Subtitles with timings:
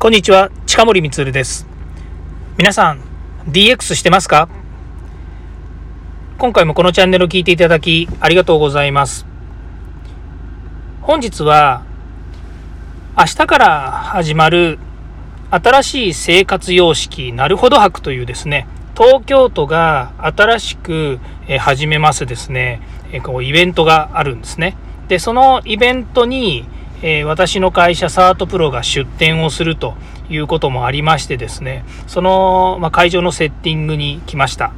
[0.00, 1.66] こんにちは、近森光です。
[2.56, 3.00] 皆さん、
[3.48, 4.48] DX してますか？
[6.38, 9.26] 今回もこのチャンネルを聞いていただき、ありがとうございます。
[11.02, 11.82] 本日は、
[13.18, 14.78] 明日から始まる
[15.50, 21.18] 新しい生活様式、なるほど博というですね、東京都が新しく
[21.58, 22.82] 始めますですね、
[23.24, 24.76] こうイベントがあるんですね。
[25.08, 26.68] で、そのイベントに、
[27.02, 29.94] えー、私の会社サートプロが出展をすると
[30.30, 34.72] いうこともありましてですね、その、まあ、会場のセッティングに来ました。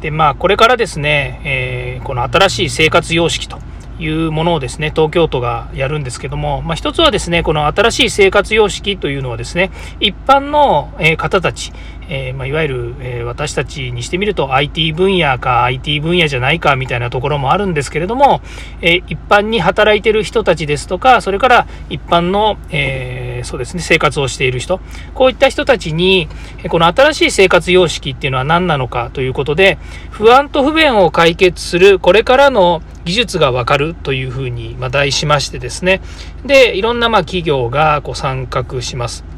[0.00, 3.58] で、まあ、これからですね、えー、この新しい生活様式と
[3.98, 9.70] いうものをですね、東京都がやるんですけども、まあ、一つはですね、この新しい生活様式というのはですね、
[10.00, 11.72] 一般の方たち、
[12.08, 18.40] えー、まあ、いわゆる、えー、私たちにしてみると IT 分野か IT 分野じゃないかみたいなところもあるんですけれども、
[18.80, 24.80] えー、一般に働いてる人たちですとか、それから一般の、えそうですね、生活をしている人、
[25.14, 26.28] こういった人たちに、
[26.68, 29.78] この新しい生活様式っていうのは何なのかということで、
[30.10, 36.00] 不安と不便を解決するこれからの技術がわかるというふうに、ま題しましてですね、
[36.44, 39.35] で、いろんなま企業がこう参画します。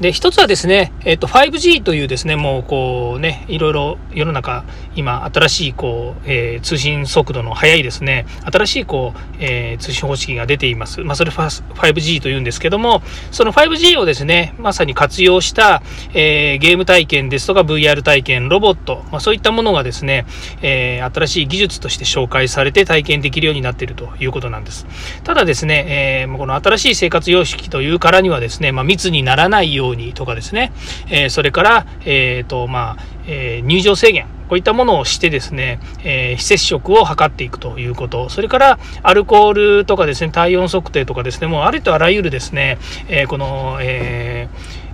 [0.00, 4.64] で、一つはですね、えっ、と、5G というですね、もうこうね、いろいろ世の中、
[4.96, 11.02] 今、新しいこう、えー、通信速度の速いですね、新しいこう、えー、通信方式が出ています。
[11.02, 15.82] まあ、それ 5G というんですけども、その 5G をですね、まさに活用した、
[16.14, 20.26] えー、ゲーム体験ですとか VR 体験、ロボット、まあ、そういったものがですね、
[20.62, 24.86] え新しい技術として紹介されて体験できるようになっているということなんです。
[25.24, 30.72] ただですね、えこの新しい生活様式というからにはですね、まあ、密にならないようにとかですね、
[31.10, 44.48] えそれから、えーとまあえ入場制限こういったものをしてですね、えー、非接触を図っていくということ、それからアルコールとかですね、体温測定とかですね、もうありとあらゆるですね、えー、この、え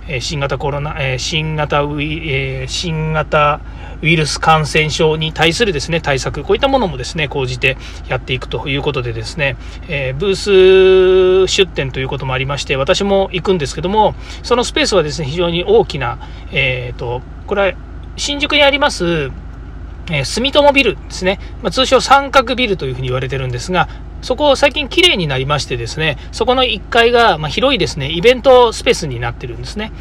[0.07, 3.61] ー、新型コロナ、え新型ウイ、え新型
[4.01, 7.77] ウイルス感染症に対するですね、対策、こういったものもですね、講じて
[8.09, 9.55] やっていくということでですね、
[9.87, 16.17] えー、ブース出店ということもありまして、私も行くんですけども、そのスペースはですね、非常に大きな、
[16.51, 17.77] えっ、ー、と、これは
[18.17, 19.31] 新宿にあります、
[20.11, 23.87] え、住友ビルですね、まあ、通称三角ビルというふうに言われてるんですが、
[24.23, 29.91] そこ最近綺麗になりましてですね、そこの1階が、ま広いですね、イベントスペースになってるんですね。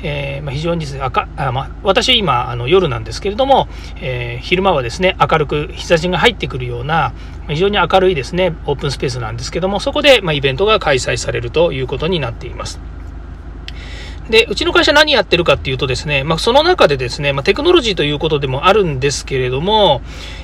[0.00, 3.68] えー、ま非常にですね、赤あま、私今あの夜なんですけれども、
[4.00, 7.12] えー、昼間はですね、明るく日差しが入ってくるような、
[7.48, 12.80] 非常に明るいですね、オープンスペースなんですけども、そこで、まイベントが開催されるということになっています。
[14.30, 20.02] で、うちの会社何やってるかっていうとですね、まあ、その中でですね、まあ、テクノロジーということでもあるんですけれども、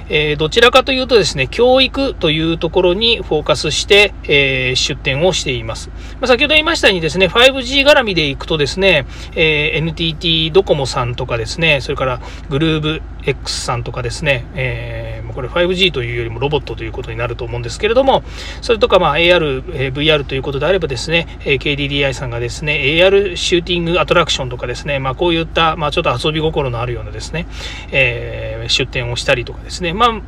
[0.09, 5.89] えー、どちらかというとですね、教育というところにフォーカスして、えー、出展をしています。
[5.89, 15.04] まあ、先ほど言いましたようにですね、5G 絡みでいくとですね、えー、NTT ドコモさんとかですね、それからグルーブ X さんとかですね、えー、
[15.35, 18.23] これ 5G というよりもロボットということになると思うんですけれども、
[18.63, 27.47] それとかまあ AR、え VR ということであればですね、KDDI さんがですね、AR シューティングアトラクションとかですね、まあこういった、まあちょっと遊び心のあるようなですね、
[27.91, 30.21] えー、出展をしたりとかですね、まあ、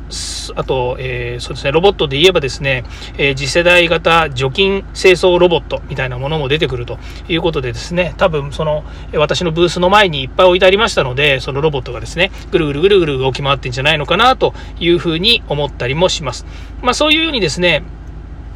[0.55, 2.83] あと、えー、そうですね、ロボットで言えばですね、
[3.17, 8.83] え、次世代型除菌清掃ロボットみたいなものも出てくるということでですね、多分その、
[9.13, 16.45] 私のブースの前にいっぱい置いてありましたので、そのロボットがですね、ぐるぐるぐるぐる動き回ってんじゃないのかなというふうに思ったりもします。
[16.81, 17.83] まあそういうようにですね、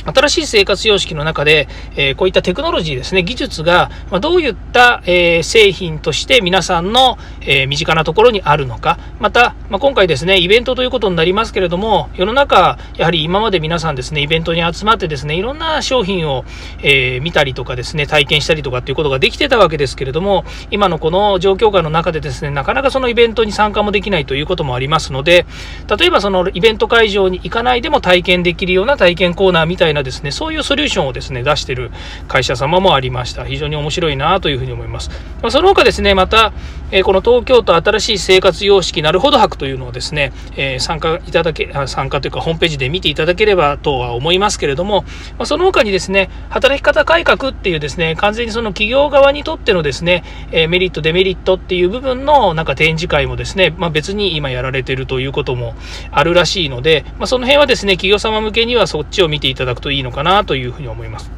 [0.05, 16.45] 新しい生活様式の中で、え、こういったテクノロジーですね、技術が、ま、どういった、え、製品として皆さんの、え、身近なところにあるのか、また、ま、今回ですね、イベントということになりますけれども、世の中、やはり今まで皆さんですね、イベントに集まってですね、いろんな商品を、
[16.83, 25.45] え見たりとかですね、体験したりとかっていうことができてたわけですけれども、今のこの状況下の中でですね、なかなかそのイベントに参加もできないということもありますので、
[25.99, 31.91] 例えばそのイベント会場に行かないでも体験できるような体験コーナーみたいななですね、そういうソリューションをですね、出してる
[32.27, 33.45] 会社様もありました。
[33.45, 35.09] 非常に面白いなというふうに思います。
[35.41, 36.53] まあ、その他ですね、また、
[36.91, 45.03] えこの東京都新しい生活様式なるほど博というのをですね、え参加いただけ、参加というかホームページで見ていただければとは思いますけれども、
[45.37, 55.75] まあ、その他にですね、働き方改革っていうですね、完全にその企業側にとってのですね、えメリット、デメリットっていう部分のなんか展示会もですね、まあ、別に今やられてるということも
[56.11, 61.31] あるらしいので、まあ、その辺はですね、企業様向けにはそっちを見ていただくといいのかなというふうに思います。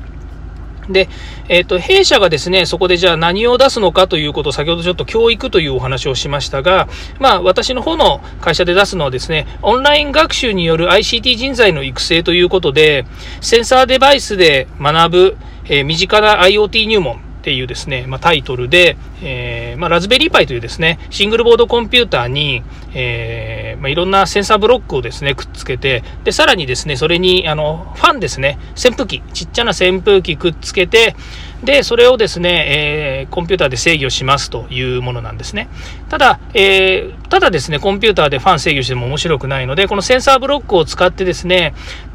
[0.89, 1.07] で、
[1.47, 13.05] えっ、ー、と、弊社がですね、そこでじゃあ何を出すのかということを先ほどちょっと教育というお話をしましたが、まあ私の方の会社で出すのはですね、オンライン学習による ICT 人材の育成ということで、
[13.39, 22.63] センサーデバイスで学ぶ、えー、身近な IoT 入門っていうですね、まあ、タイトルで、えー、まあ、ラズベリーパイというですね、シングルボードコンピューターに、
[22.93, 31.17] えー、まあ、いろんなセンサーブロックをですね、くっつけて、で、さらにですね、それに、あの、ファンですね、扇風機、ちっちゃな扇風機くっつけて、
[31.65, 35.67] で、それをですね、えー、コンピューターで制御しますというものなんですね。
[36.07, 41.73] ただ、えー、ただですね、コンピューターでファン制御しても面白くないので、このセンサーブロックを使ってですね、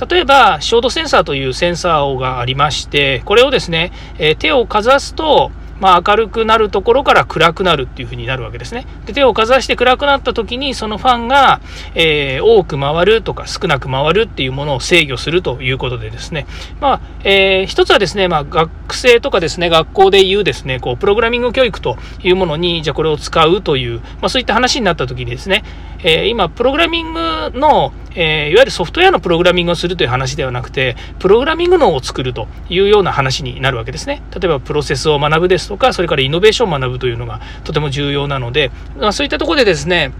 [0.08, 5.50] 例えば、ショートセンサーというセンサーがありまして、これをですね、えー、手をかざすと、
[5.80, 8.86] まあ、明るくなるところから暗くなるっていう風になるわけですね。
[9.06, 11.60] で手をかざして暗くなった時にそのファンが、
[11.94, 16.46] えー、多く回るとか少なく回るっていうものを制御するということでですね、
[16.80, 25.64] まあえー、一つはですね、まあ、学生とかですね学校でいうですねこうプログラミング教育というものにじゃあこれを使うという、まあ、そういった話になった時にですね、
[26.02, 27.20] えー、今プログラミング
[27.54, 34.22] の、えいわゆるソフトウェアのプログラミングをするという話ではなくてプログラミング脳を作るというような話になるわけですね。
[34.32, 40.12] 例えばプロセスを学ぶですとか、それからイノベーションを学ぶというのがとても重要なので、ま、そういったところでですね、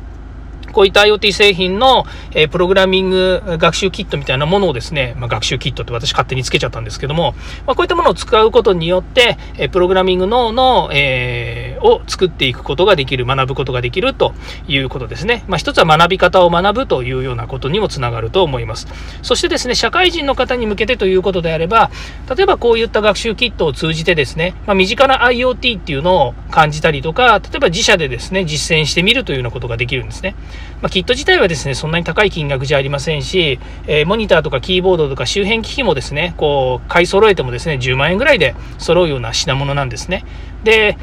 [0.72, 2.04] こういった IoT 製品の、
[2.34, 7.34] え、プログラミング学習キットみたいなものをですね、まあ、学習キットって私勝手につけちゃったんですけども、
[7.66, 14.34] まあ、こういったものを使うことによって、え、プログラミング脳の、えー、を作っていくことができる、学ぶことができると
[14.66, 15.44] いうことですね。
[15.48, 18.86] まあ、一つは学び方を学ぶというようなことにもつながると思います。
[19.22, 21.90] そしてですね、社会人の方に向けてということであれば、
[22.34, 30.34] 例えばこういった学習キットを通じてですね、まあ、身近な IoT っていうのを感じたりとか、例えば自社でですね、実践してみるというようなことができるんですね。
[30.80, 40.24] まあ、キット自体はですね、そんなに高い金額じゃありませんし、えー、モニターとかキーボードとか周辺機器もですね、こう、買い揃えてもですね、10万円ぐらいで揃うような品物なんですね。
[40.64, 40.96] で、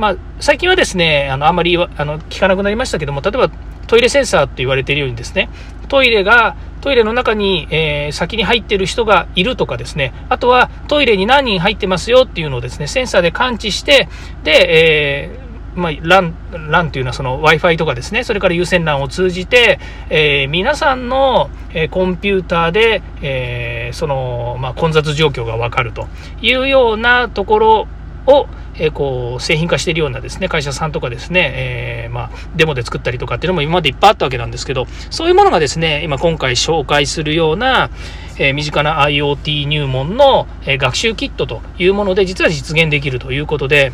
[0.00, 3.50] まあ、最近はですね、あの、あんまり、あの、聞かなくなりましたけども、例えば、
[3.86, 5.50] トイレセンサーと言われているようにですね、
[5.88, 14.08] トイレが、トイレの中に、えー、先に入っている人がいるとかですね、あとはトイレに何人入ってますよっていうのをですね、センサーで感知して、
[14.42, 26.08] で、えーまあ、LAN、LAN というのはその Wi-Fi とかですね、それから有線 LAN を通じて、えー、皆さんの、えー、コンピューターで、えー、その、まあ、混雑状況がわかると
[26.42, 27.88] いうようなところ
[28.26, 37.90] を、えー、こう製品化しているようなですね会社さんとかですね、えー、まあ、デモで作ったりとかっていうのも今までいっぱいあったわけなんですけどそういうものがですね今今回紹介するような、
[38.38, 43.92] えー、身近な IoT 入門の、え学習キットというもので実は実現できるということで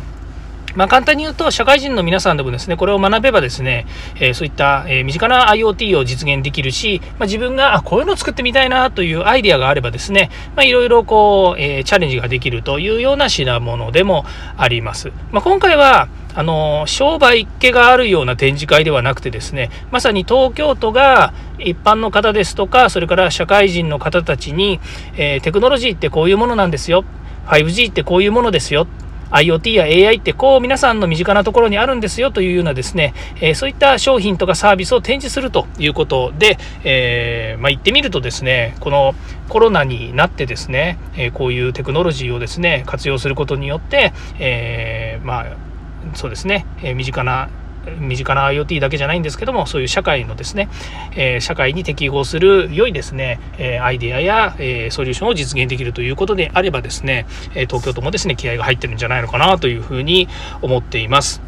[0.77, 3.87] まあ、簡単に言うと、社会人の皆さんでもですね、これを学べばですね、
[4.17, 14.23] えー、そういった、えー、身近な IoT を実現できるし、まあ、自分が、あ、こういうのを作ってみたいなというアイデアがあればですね、まあ、いろいろこう、えー、チャレンジができるというような品物でも
[14.55, 15.11] あります。
[15.31, 24.79] まあ、今回は、あの商売っ気があるような展示会ではなくてですねまさに東京都が一般の方ですとかそれから社会人の方たちに、
[25.15, 27.05] えー、テクノロジーってこういうものなんですよ
[27.47, 28.85] 5G ってこういうものですよ
[29.31, 39.15] IoT や AI ってこう皆さんの身近なところにあるんですよというようなですね、え、そういった商品とかサービスを展示するということで、えー、まあ、言ってみるとですね、この
[39.49, 45.45] コロナになってですね、え、こういうテクノロジーをですね、活用することによって、えまあ、
[46.15, 47.49] そうですね、え身近な
[47.99, 50.69] 身近な IoT だけじゃないんですけどもそういう社会のですね、
[51.15, 60.27] え、社会に適合する良いですね、え、アイデアや、え、ソリューションを実現できるということであればですね、東京都もですね気合が入ってるんじゃないのかなというふうに
[60.61, 61.41] 思っています。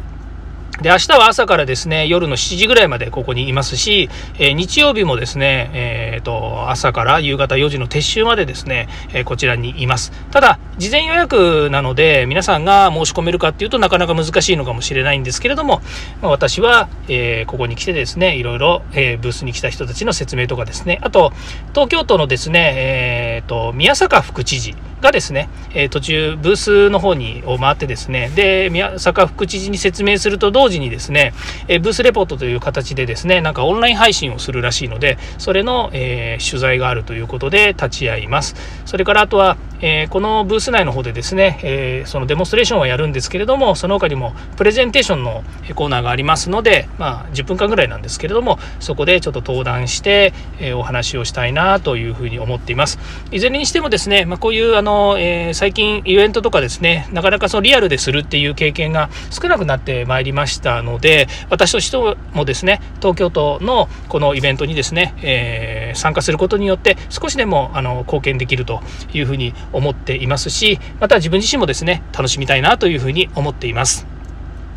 [0.82, 4.08] で、明日は朝からですね、夜の7時ぐらいまでここにいますし、
[4.38, 10.10] えー、日曜日もですね、えっ、ー、と、朝から夕方4時の撤収までですね、えー、こちらにいます。
[10.30, 15.82] ただ、事前予約なので、皆さんが申し込めるかっていうとなかなか難しいのかもしれないんですけれども、
[16.22, 21.34] まあ、私は、えここに来てですね、いろいろ、えブースに来た人たちの説明とかですね、あと、
[21.74, 31.32] 東京都のですね、えっ、と、宮坂副知事、がですね、え、途中ブースの方にを回ってですねで宮坂副知事に説明すると同時にですね、
[31.68, 38.54] え、ブースレポートという形でですねなんかオンライン配信をするらしいのでそれの、えー、取材があるということで立ち会います。
[38.84, 52.98] それからあとは、えこのブース内の方でですね、えーそのデモンストレーションはやるんですけれどもその他にもプレゼンテーションのコーナーがありますのでまあ10分間ぐらいなんですけれどもそこでちょっと登壇して、えお話をしたいなというふうに思っています。
[53.30, 61.96] いずれにしてもですね、まあ、こういうあのの、えー、最近イベントとかですね、なかなかそのリアルでするっていう経験が少なくなってまいりましたので、私として
[62.32, 68.80] もですね、東京都のこのイベントにですね、えー、参加することによって少しでもあの貢献できると
[69.12, 74.06] いうふうに思っていますし、また自分自身もですね、楽しみたいなというふうに思っています。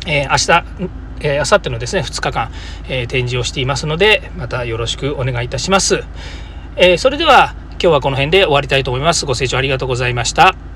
[0.06, 0.36] えー、明
[0.86, 0.90] 日
[1.20, 2.50] えー、明後日のですね、2日間、
[2.88, 6.04] えー、展示をしていますので、またよろしくお願いいたします。
[6.76, 9.26] えー、それでは、今日はこの辺で終わりたいと思います。
[9.26, 10.73] ご清聴ありがとうございました。